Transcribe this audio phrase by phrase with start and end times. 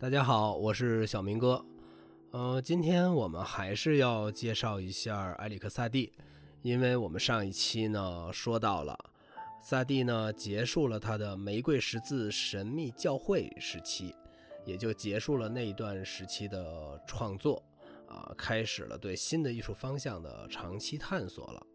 [0.00, 1.62] 大家好，我是小明哥。
[2.30, 6.10] 呃，今天我们还是要介绍一下埃里克萨蒂，
[6.62, 8.98] 因为我们上一期呢说到了
[9.60, 14.16] 萨蒂呢结束了他的玫瑰十字神秘教会时期，
[14.64, 17.62] 也就结束了那一段时期的创作
[18.08, 21.66] 啊，开始了对新的艺术方向的长期探索了。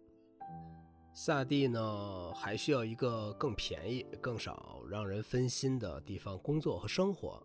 [1.14, 7.40] 萨蒂呢还需要一个更便宜、更少让人分心的地方工作和生活。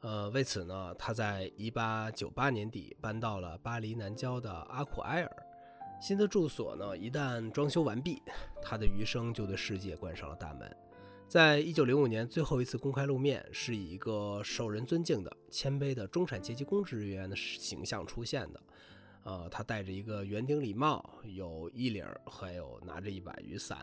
[0.00, 5.36] 呃，为此呢，他在1898年底搬到了巴黎南郊的阿库埃尔。
[6.00, 8.22] 新的住所呢，一旦装修完毕，
[8.62, 10.76] 他的余生就对世界关上了大门。
[11.26, 18.62] 在一九零五年最后一次公开露面，是以一个受人尊敬的、谦卑的中产阶级公职人员的形象出现的。
[19.24, 23.78] 呃，他戴着一个圆顶礼帽，有衣领，还有拿着一把雨伞。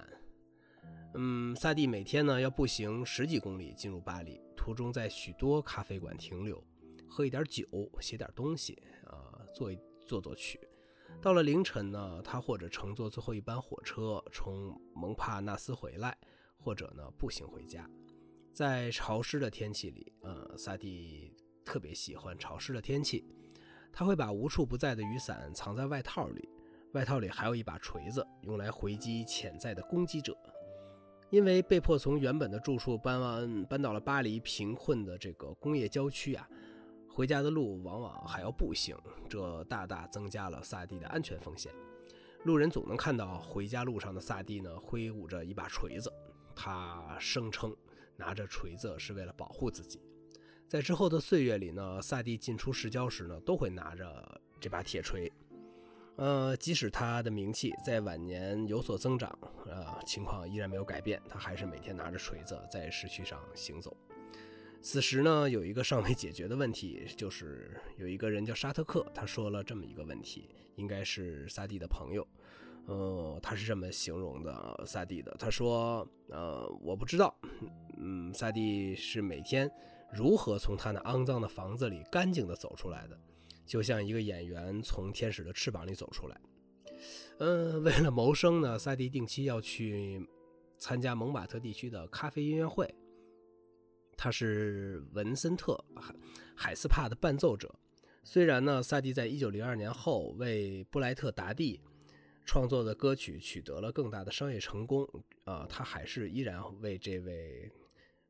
[1.14, 6.62] 嗯，萨蒂每天呢要步行十几公里进入巴黎，途中在许多咖啡馆停留，
[7.08, 7.66] 喝一点酒，
[8.02, 10.60] 写点东西，啊，做一做作曲。
[11.22, 16.18] 到了凌晨呢，他或者乘坐最后一班火车从蒙帕纳斯回来，
[16.58, 17.90] 或者呢步行回家。
[18.54, 23.26] 在潮湿的天气里，呃，萨蒂特别喜欢潮湿的天气，
[23.92, 26.50] 他会把无处不在的雨伞藏在外套里，
[26.92, 30.38] 外套里还有一把锤子，用来回击潜在的攻击者。
[31.32, 36.48] 因为被迫从原本的住处搬完搬到了巴黎贫困的这个工业郊区啊，
[37.10, 38.96] 回家的路往往还要步行，
[39.28, 41.74] 这大大增加了萨蒂的安全风险。
[42.44, 46.14] 路人总能看到回家路上的萨蒂呢，挥舞着一把锤子。
[46.56, 47.76] 他声称
[48.16, 50.00] 拿着锤子是为了保护自己。
[50.68, 55.32] 在之后的岁月里呢，萨蒂进出市郊时呢，都会拿着这把铁锤。
[56.18, 63.96] 呃，即使他的名气在晚年有所增长，呃，情况依然没有改变，他还是每天拿着锤子在市区上行走。
[64.82, 72.26] 此时呢，有一个尚未解决的问题，就是有一个人叫沙特克，他说了这么一个问题，应该是萨蒂的朋友，
[72.86, 77.36] 呃，他是这么形容的萨蒂的，他说，呃，我不知道，
[77.98, 79.70] 嗯，萨蒂是每天
[80.14, 83.20] 如何从他那肮脏的房子里干净的走出来的。
[83.66, 86.40] 就像一个演员从天使的翅膀里走出来。
[87.40, 90.24] 嗯 为了谋生呢，萨迪定期要去
[90.78, 92.94] 参加蒙马特地区的咖啡音乐会。
[94.16, 96.16] 他是文森特海
[96.56, 97.74] 海斯帕的伴奏者。
[98.24, 101.82] 虽然呢，萨蒂在一九零二年后为布莱特达蒂
[102.46, 105.08] 创作的歌曲取得了更大的商业成功，
[105.44, 107.72] 啊，他还是依然为这位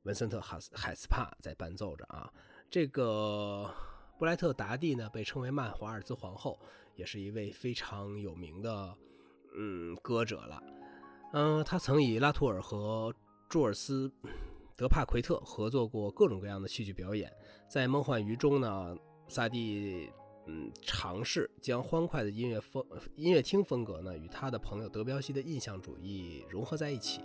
[0.06, 2.32] 文森特海海斯帕在伴奏着啊，
[2.70, 3.70] 这个。
[4.18, 6.58] 布莱特达蒂呢，被称为曼华尔兹皇后，
[6.96, 8.96] 也是一位非常有名的
[9.58, 10.64] 嗯歌者了。
[11.34, 13.14] 嗯，他曾与拉图尔和
[13.50, 14.10] 朱尔斯
[14.78, 17.30] 德帕奎特合作过各种各样的戏剧表演。
[17.68, 18.96] 在《梦幻鱼》中呢，
[19.28, 20.10] 萨蒂
[20.48, 22.82] 嗯尝试将欢快的音乐风
[23.18, 27.20] 音乐厅风格呢与他的朋友德彪西的印象主义融合在一起。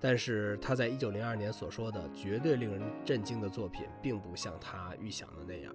[0.00, 5.74] 但是他在一九零二年所说的绝对令人震惊的作品，并不像他预想的那样。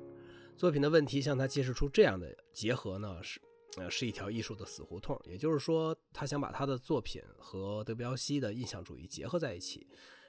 [0.58, 3.40] 作品的问题向他揭示出这样的结合呢，是
[3.78, 5.20] 呃是一条艺术的死胡同。
[5.26, 9.86] 也就是说，他想把他的作品和德彪西的印象主义结合在一起，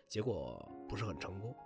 [0.09, 1.57] 结果不是很成功。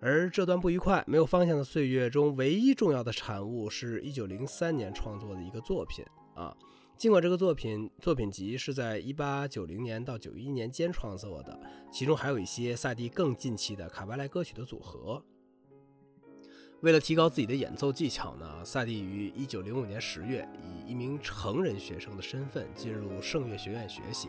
[0.00, 6.04] 而这段不愉快、没有方向的岁月中，唯一重要的产物是一九零三年创作的一个作品
[6.34, 6.54] 啊。
[7.02, 15.20] 尽管这个作品作品集是在一八九零年到九一年间创作的，其中还有一些萨蒂更近期的卡巴莱歌曲的组合。
[16.82, 24.28] 为了提高自己的演奏技巧呢，萨蒂于一九零五年十月以一名成人学生的身份进入圣乐学院学习。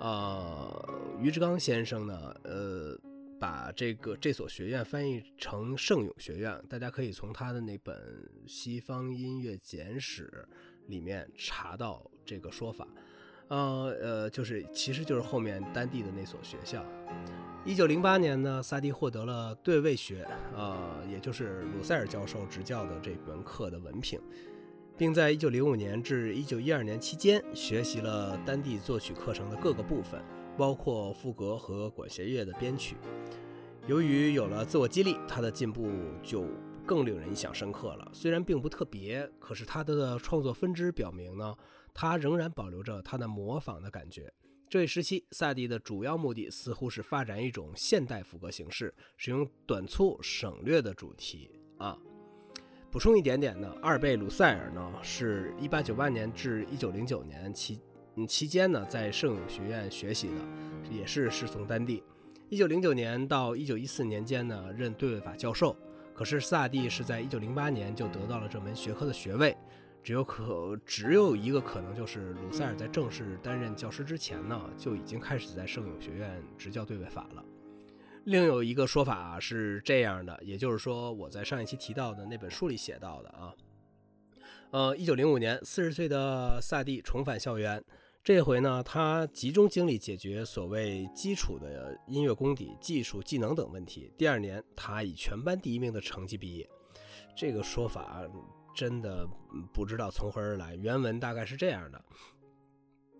[0.00, 0.88] 呃，
[1.20, 2.98] 于志刚先生呢，呃，
[3.38, 7.96] 把这个这所学院翻译成圣咏学院，大家可以从他的那本
[8.44, 10.48] 《西方音乐简史》
[10.88, 12.86] 里面查到这个说法。
[13.48, 16.84] 呃呃，就是其实就是后面丹地的那所学校。
[17.64, 24.20] 一九零八年呢，萨蒂获得了对位学，呃，也就是鲁塞尔教授执教的这门课的文凭，
[24.98, 30.22] 并在一九零五年至一九一二年期间学习了丹地作曲课程的各个部分，
[30.58, 32.96] 包括赋格和管弦乐的编曲。
[33.86, 35.90] 由于有了自我激励，他的进步
[36.22, 36.44] 就
[36.88, 38.10] 更令人印象深刻了。
[38.14, 41.54] 虽然并不特别，可是他的创作分支表明呢，
[41.92, 44.32] 他仍然保留着他的模仿的感觉。
[44.70, 51.98] 这一时期，萨蒂的主要目的似乎是发展一种现代副歌形式，使用短促省略的主题啊。
[52.90, 57.78] 补充一点点呢，阿尔贝·鲁塞尔呢，是一八九八年至一九零九年期
[58.16, 62.02] 嗯期间呢，在圣咏学院学习的，也是师从丹地。
[62.48, 65.76] 一九零九年到一九一四年间呢，任对位法教授。
[66.18, 69.56] 可是萨蒂是在一九零八年就得到了这门学科的学位。
[70.02, 77.44] 只有可只有一个可能，就是鲁塞尔在正式担任教师之前呢，就已经开始在圣咏学院执教对位法了。
[78.24, 83.54] 另有一个说法是这样的，也就是说，我在上一期提到的那本书里写到的啊，
[84.70, 87.80] 呃，一九零五年，四十岁的萨蒂重返校园，
[88.28, 94.12] 这回呢，他集中精力解决所谓基础的音乐功底、技术、技能等问题。
[94.18, 96.68] 第二年，他以全班第一名的成绩毕业。
[97.34, 98.20] 这个说法
[98.76, 99.26] 真的
[99.72, 102.04] 不知道从何而来，原文大概是这样的：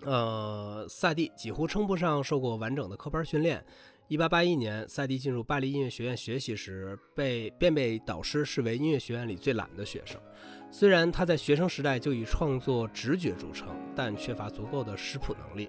[0.02, 3.64] 呃，萨蒂几乎称不上受过完整的科班训练。
[4.08, 10.20] 一八八一年，萨蒂进入巴黎音乐学院学习时，被便被导师视为音乐学院里最懒的学生。
[10.70, 15.68] 虽然他在学生时代就以创作直觉著称，但缺乏足够的识谱能力。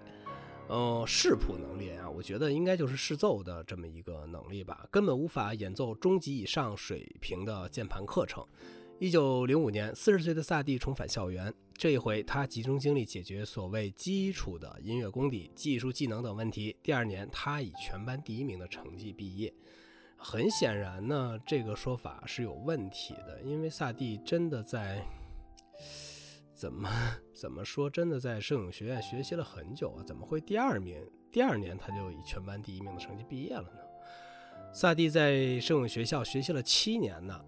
[0.68, 8.46] 呃，视谱能力啊，我觉得应该就是视奏的这么一个能力吧，根本无法演奏中级以上水平的键盘课程。
[9.00, 11.52] 一九零五年，四十岁的萨蒂重返校园。
[11.74, 16.76] 这一回，他集中精力解决所谓基础的音乐功底、技术技能等问题。
[16.84, 19.52] 第二年，他以全班第一名的成绩毕业。
[20.18, 25.04] 很显然呢，这个说法是有问题的，因为萨蒂真的在
[26.60, 26.90] 怎么
[27.34, 31.02] 怎么说，真的在摄影学院学习了很久啊，怎么会第二名？
[31.32, 33.80] 第二年他就以全班第一名的成绩毕业了呢？
[34.74, 37.42] 萨蒂在摄影学校学习了七年呢。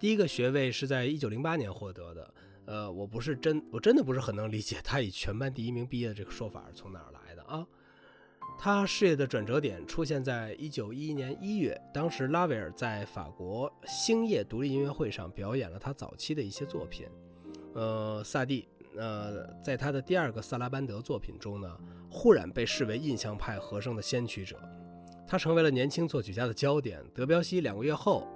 [0.00, 2.34] 第一个学位是在一九零八年获得的，
[2.64, 7.64] 呃，我不是真，我真的不是很能理解他以全班第一名毕业的这个说法是从哪儿来的啊？
[8.58, 17.06] 他事业的转折点出现在一九一一年一月，当时拉威尔在法国星夜独立音乐会上表演了他早期的一些作品，
[17.76, 21.78] 呃，萨蒂，呃，在他的第二个萨拉班德作品中呢，
[22.10, 24.58] 忽然被视为印象派和声的先驱者，
[25.28, 27.04] 他成为了年轻作曲家的焦点。
[27.14, 28.26] 德彪西两个月后。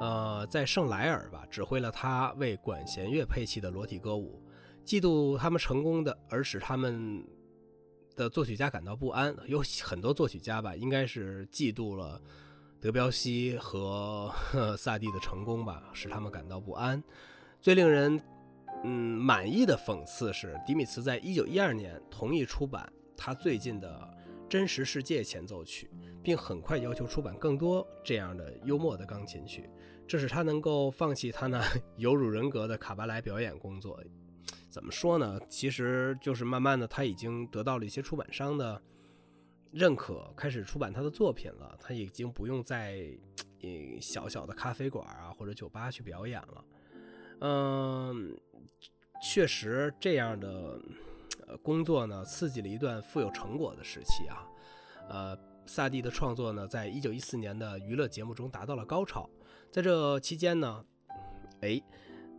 [0.00, 4.40] 呃，在圣莱尔吧，指挥了他为管弦乐配器的裸体歌舞。
[4.84, 7.26] 嫉妒他们成功的，而使他们
[8.14, 9.34] 的作曲家感到不安。
[9.46, 12.20] 有很多作曲家吧，应该是嫉妒了
[12.80, 14.32] 德彪西和
[14.76, 17.02] 萨蒂的成功吧，使他们感到不安。
[17.60, 18.20] 最令人
[18.84, 24.08] 嗯满意的讽刺是，迪米茨在一九一二年同意出版他最近的
[24.48, 25.90] 《真实世界前奏曲》，
[26.22, 29.68] 并很快要求出版更多这样的幽默的钢琴曲。
[30.06, 31.62] 这使他能够放弃他那
[31.96, 34.02] 有辱人格的卡巴莱表演工作。
[34.70, 35.40] 怎么说呢？
[35.48, 38.80] 其实就是慢慢的，他已经得到了一些出版商的
[39.72, 41.76] 认可，开始出版他的作品了。
[41.80, 43.08] 他已经不用在
[44.00, 46.64] 小小的咖啡馆啊或者酒吧去表演了。
[47.40, 48.36] 嗯，
[49.22, 50.80] 确实这样的
[51.46, 54.46] 呃工作呢，刺激了一段富有成果的时期啊。
[55.08, 59.28] 呃，萨蒂的创作呢，在一九一四年的娱乐节目中达到了高潮。
[59.70, 60.84] 在这期间呢，
[61.60, 61.80] 哎，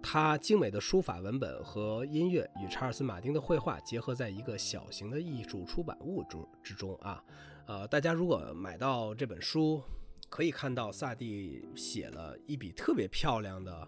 [0.01, 7.23] 他精美的书法文本和音乐与查尔斯·马丁的绘画结合在一个小型的艺术出版物之之中啊，
[7.67, 9.81] 呃，大家如果买到这本书，
[10.29, 13.87] 可以看到萨蒂写了一笔特别漂亮的，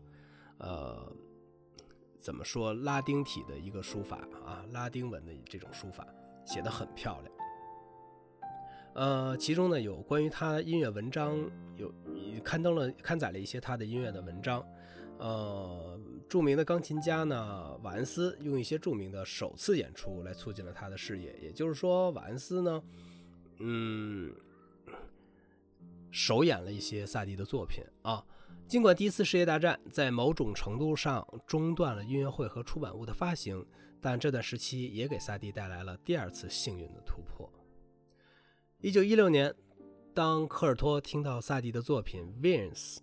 [0.62, 1.12] 呃，
[2.20, 6.08] 怎么说拉丁体的一个书法啊，拉丁文的这种书法
[6.46, 7.34] 写得很漂亮。
[8.94, 11.36] 呃，其中呢有关于他音乐文章，
[11.78, 11.92] 有
[12.44, 14.64] 刊登了刊载了一些他的音乐的文章。
[15.18, 16.00] 呃，
[16.30, 21.36] 著名的钢琴家呢，瓦恩斯用一些著名的首次演出来促进了他的事业。
[21.42, 22.84] 也就是说，瓦恩斯呢，
[23.60, 24.32] 嗯，
[26.12, 28.24] 首演了一些萨蒂的作品啊。
[28.72, 33.66] 尽管第一次世界大战在某种程度上中断了音乐会和出版物的发行，
[34.00, 37.52] 但这段时期也给萨蒂带来了第二次幸运的突破。
[38.80, 39.54] 一九一六年，
[40.14, 42.96] 当科尔托听到萨蒂的作品《Vins》，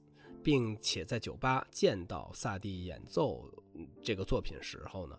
[0.42, 3.44] 并且在酒吧见到萨蒂演奏
[4.02, 5.18] 这个作品时候呢，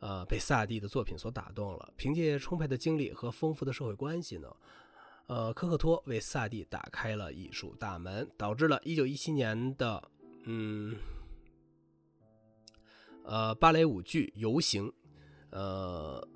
[0.00, 1.94] 呃，被萨蒂的作品所打动了。
[1.96, 4.48] 凭借充沛的精力和丰富的社会关系呢，
[5.26, 10.10] 呃，科克托为萨蒂打开了艺术大门，导致了一九一七年的
[10.44, 10.96] 嗯，
[13.24, 14.88] 呃，芭蕾舞剧《游行》，
[15.50, 16.28] 呃。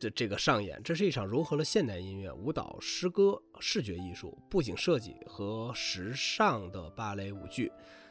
[0.00, 7.70] 这这个上演，这是一场融合了现代音乐、舞蹈、诗歌、视觉艺术、布景设计和时尚的芭蕾舞剧。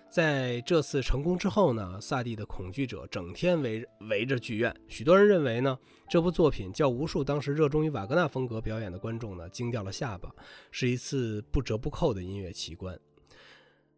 [0.09, 4.75] 在这次成功之后呢，萨蒂的恐惧者整天围围着剧院。
[4.87, 5.77] 许多人认为呢，
[6.09, 10.33] 这部作品叫无数当时热衷于瓦格纳风格表演的观众呢惊掉了下巴，
[10.71, 12.99] 是一次不折不扣的音乐奇观。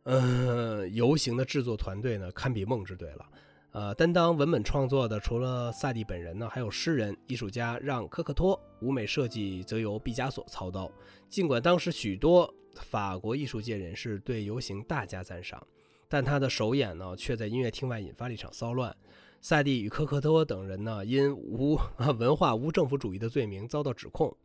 [0.04, 3.26] 嗯，游行的制作团队呢堪比梦之队了。
[3.72, 10.92] 呃，担当文本创作的除了萨蒂本人呢，还有诗人、艺术家让·科克托，舞美设计则由毕加索操刀。
[11.30, 15.66] 尽管当时许多法国艺术界人士对游行大加赞赏，
[16.12, 18.94] 但他的首演呢，却在音乐厅外引发了一场骚乱。
[19.40, 21.80] 萨蒂与科克托等人呢，因无
[22.20, 24.36] 文化无政府主义的罪名遭到指控，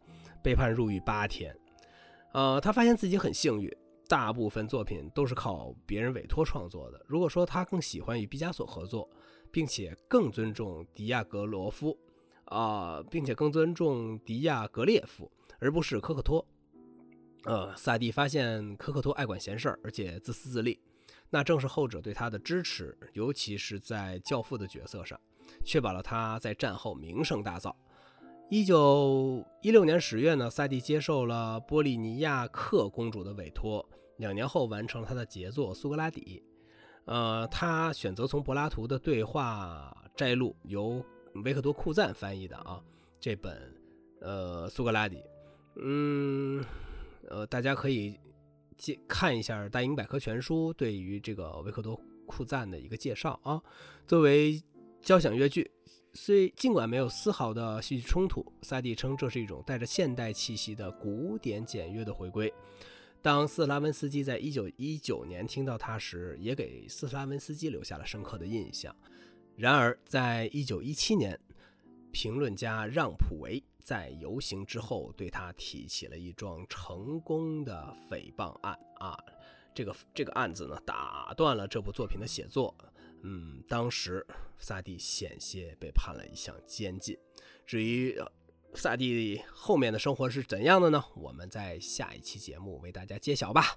[0.45, 1.53] 被判入狱八天。
[2.33, 3.69] 呃，他发现自己很幸运。
[4.09, 7.05] 大部分作品都是靠别人委托创作的。
[7.09, 9.11] 如果说他更喜欢与毕加索合作，
[9.51, 11.99] 并且更尊重迪亚格罗夫，
[12.45, 16.47] 啊，并且更尊重迪亚格列夫，而不是科克托，
[17.47, 20.79] 呃，萨蒂发现科克托爱管闲事儿，而且自私自利，
[21.31, 25.21] 那正是后者对他的支持，尤其是在教父的角色上，
[25.65, 27.75] 确保了他在战后名声大噪。
[28.49, 33.85] 一九一六年十月呢，萨蒂接受了波利尼亚克公主的委托，
[34.19, 36.43] 两年后完成了他的杰作《苏格拉底》。
[37.07, 41.05] 呃，他选择从柏拉图的对话摘录，由
[41.45, 42.81] 维克多·库赞翻译的啊
[43.19, 43.75] 这本
[44.21, 45.17] 呃《苏格拉底》。
[45.77, 46.65] 嗯，
[47.29, 48.19] 呃，大家可以
[48.77, 53.63] 介看一下《大英百科全书》对于这个维克多·库赞的一个介绍啊。
[54.07, 54.63] 作为
[55.01, 55.71] 交响乐剧。
[56.19, 62.51] 虽尽管没有丝毫的戏剧冲突，萨蒂称这是一种带着现代气息的古典简约的回归。
[63.21, 68.97] 当斯拉文斯基在一九一九年听到它时，也给斯拉文斯基留下了深刻的印象。
[69.57, 71.39] 然而，在一九一七年，
[72.13, 79.17] 评论家让普维在游行之后对他提起了一桩成功的诽谤案啊，
[79.73, 82.77] 这个这个案子呢，打断了这部作品的写作。
[83.23, 84.27] 嗯，当时
[84.59, 87.17] 萨蒂险些被判了一项监禁。
[87.65, 88.21] 至于
[88.75, 91.05] 萨蒂后面的生活是怎样的呢？
[91.15, 93.77] 我们在下一期节目为大家揭晓吧。